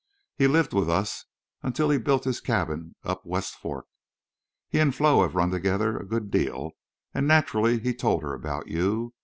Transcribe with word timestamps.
He 0.35 0.47
lived 0.47 0.73
with 0.73 0.89
us 0.89 1.25
until 1.61 1.91
he 1.91 1.99
built 1.99 2.23
his 2.23 2.41
cabin 2.41 2.95
up 3.03 3.23
West 3.23 3.53
Fork. 3.53 3.85
He 4.67 4.79
an' 4.79 4.93
Flo 4.93 5.21
have 5.21 5.35
run 5.35 5.51
together 5.51 5.95
a 5.95 6.07
good 6.07 6.31
deal, 6.31 6.71
an' 7.13 7.27
naturally 7.27 7.77
he 7.77 7.93
told 7.93 8.23
her 8.23 8.33
about 8.33 8.67
you. 8.67 9.13